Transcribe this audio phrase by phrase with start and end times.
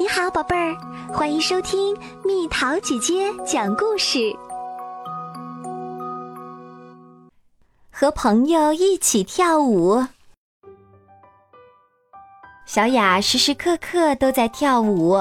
[0.00, 0.76] 你好，宝贝儿，
[1.12, 4.32] 欢迎收听蜜桃姐姐讲故事。
[7.90, 10.06] 和朋友一起跳舞，
[12.64, 15.20] 小雅时时刻刻都在跳舞。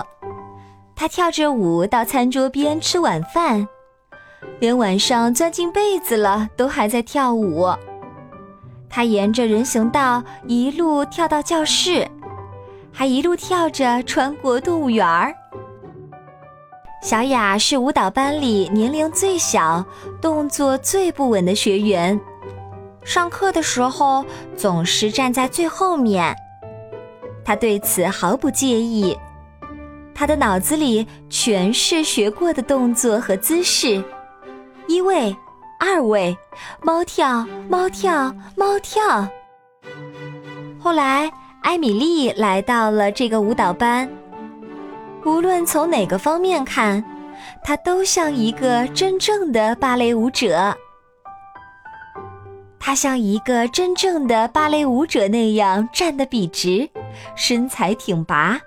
[0.95, 3.67] 她跳着舞到餐桌边吃晚饭，
[4.59, 7.65] 连晚上钻进被子了都还在跳舞。
[8.87, 12.07] 她沿着人行道一路跳到教室。
[12.97, 15.31] 还一路跳着穿过动物园儿。
[17.03, 19.85] 小雅是舞蹈班里年龄最小、
[20.19, 22.19] 动作最不稳的学员，
[23.03, 26.35] 上课的时候总是站在最后面。
[27.45, 29.15] 她对此毫不介意，
[30.15, 34.03] 她的脑子里全是学过的动作和姿势：
[34.87, 35.37] 一位、
[35.79, 36.35] 二位，
[36.81, 39.27] 猫跳，猫跳，猫跳。
[40.79, 41.31] 后来。
[41.61, 44.09] 艾米丽来到了这个舞蹈班。
[45.25, 47.03] 无论从哪个方面看，
[47.63, 50.75] 她都像一个真正的芭蕾舞者。
[52.79, 56.89] 她像一个真正的芭蕾舞者那样站得笔直，
[57.35, 58.57] 身材挺拔。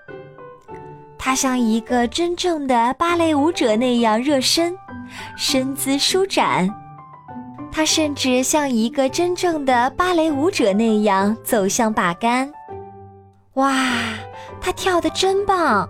[1.16, 4.76] 她像一个真正的芭蕾舞者那样热身，
[5.36, 6.68] 身姿舒展。
[7.72, 12.52] 她甚至像一个真正的芭蕾舞者那样走向把杆。
[13.54, 13.74] 哇，
[14.60, 15.88] 他跳得真棒！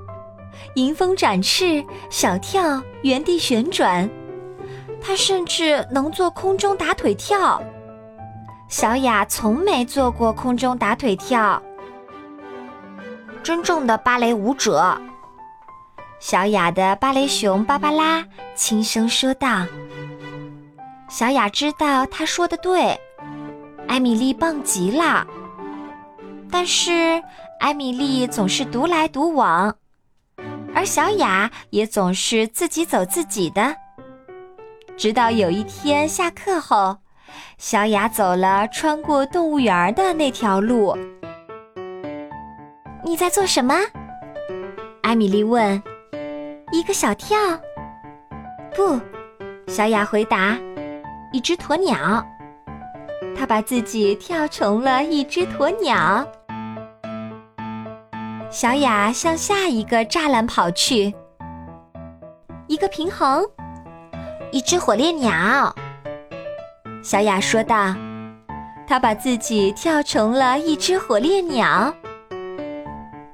[0.77, 4.09] 迎风展翅，小跳，原地旋转。
[5.03, 7.63] 他甚至能做空中打腿跳。
[8.69, 11.63] 小雅从没做过空中打腿跳。
[13.43, 14.99] 真正的芭蕾舞者，
[16.19, 19.67] 小雅的芭蕾熊芭芭拉轻声说道。
[21.09, 22.99] 小雅知道他说的对，
[23.87, 25.27] 艾米丽棒极了。
[26.51, 27.23] 但是。
[27.61, 29.77] 艾米丽总是独来独往，
[30.75, 33.77] 而小雅也总是自己走自己的。
[34.97, 36.97] 直到有一天下课后，
[37.59, 40.97] 小雅走了穿过动物园的那条路。
[43.05, 43.75] 你在做什么？
[45.03, 45.81] 艾米丽问。
[46.73, 47.39] 一个小跳。
[48.75, 48.99] 不，
[49.67, 50.59] 小雅回答。
[51.31, 52.27] 一只鸵鸟。
[53.37, 56.27] 她把自己跳成了一只鸵鸟。
[58.51, 61.15] 小雅向下一个栅栏跑去。
[62.67, 63.47] 一个平衡，
[64.51, 65.73] 一只火烈鸟。
[67.01, 67.95] 小雅说道
[68.89, 71.95] ：“她把自己跳成了一只火烈鸟。”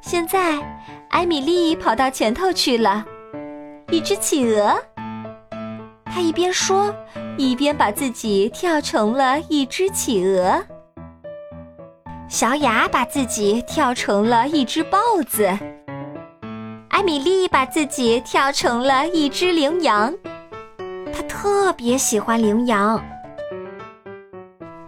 [0.03, 0.62] 现在，
[1.09, 3.03] 艾米丽跑到前头去了。
[3.88, 4.76] 一只企鹅。
[6.05, 6.94] 她一边说，
[7.38, 10.62] 一边把自己跳成了一只企鹅。
[12.28, 15.47] 小雅把自己跳成了一只豹子，
[16.88, 20.12] 艾米丽把自己跳成了一只羚羊，
[21.14, 23.03] 她特别喜欢羚羊。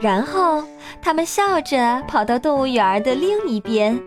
[0.00, 0.62] 然后
[1.00, 3.99] 他们笑着跑到动物园的另一边，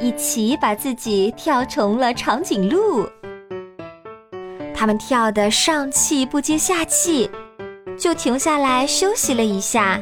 [0.00, 3.08] 一起把自己跳成了长颈鹿。
[4.74, 7.30] 他们跳得上气不接下气，
[7.98, 10.00] 就停下来休息了一下。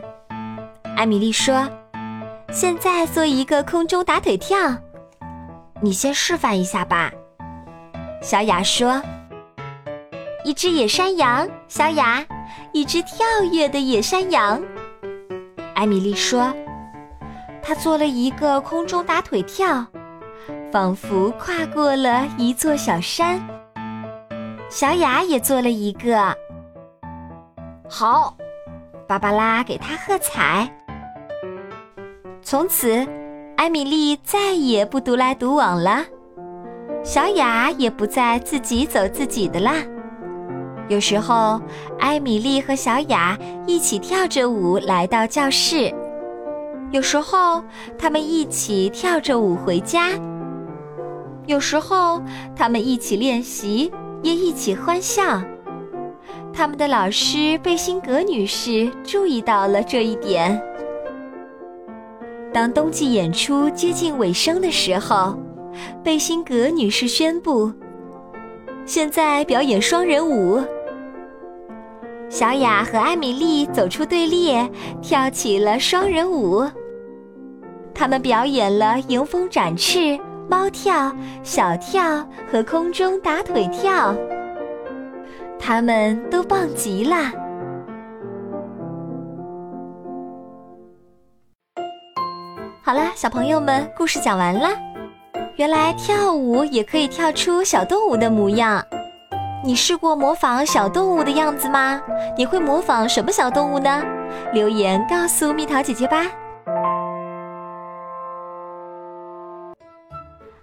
[0.97, 1.69] 艾米丽说。
[2.51, 4.57] 现在做一个空中打腿跳，
[5.83, 7.13] 你先示范一下吧。
[8.23, 9.03] 小雅说
[10.45, 12.25] ：“一只野山羊。”小雅，
[12.73, 14.61] 一只跳跃的野山羊。
[15.75, 16.53] 艾米丽说
[17.63, 19.87] ：“她做了一个空中打腿跳，
[20.73, 23.39] 仿佛跨过了一座小山。”
[24.71, 26.35] 小雅也做了一个。
[27.89, 28.35] 好，
[29.07, 30.67] 芭芭拉给她喝彩。
[32.51, 33.07] 从此，
[33.59, 36.03] 艾米丽再也不独来独往了，
[37.05, 39.75] 小雅也不再自己走自己的啦。
[40.89, 41.61] 有时候，
[41.99, 45.95] 艾米丽和小雅一起跳着舞来到教室；
[46.91, 47.63] 有时候，
[47.99, 50.19] 他们一起跳着舞回家；
[51.45, 52.23] 有时候，
[52.57, 55.43] 他们一起练习，也一起欢笑。
[56.55, 60.59] 他们的老师贝辛格女士注意到了这一点。
[62.59, 65.39] 当冬季演出接近尾声的时候，
[66.03, 67.73] 贝辛格女士宣布
[68.85, 70.61] ：“现在表演双人舞。”
[72.29, 74.69] 小雅和艾米丽走出队列，
[75.01, 76.69] 跳起了双人舞。
[77.95, 80.19] 他们表演了迎风展翅、
[80.51, 81.15] 猫跳、
[81.45, 84.13] 小跳和空中打腿跳。
[85.61, 87.17] 他们都棒极了。
[92.89, 94.71] 好了，小朋友们，故事讲完了。
[95.57, 98.83] 原来跳舞也可以跳出小动物的模样。
[99.63, 102.01] 你试过模仿小动物的样子吗？
[102.35, 104.03] 你会模仿什么小动物呢？
[104.55, 106.25] 留言告诉蜜桃姐姐吧。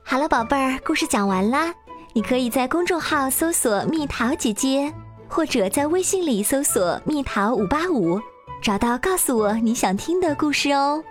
[0.04, 1.72] 好了，宝贝儿，故事讲完啦。
[2.14, 4.92] 你可以在公众号搜索“蜜桃姐姐”，
[5.30, 8.20] 或者在微信里搜索“蜜桃五八五”，
[8.64, 11.04] 找到告诉我你想听的故事哦。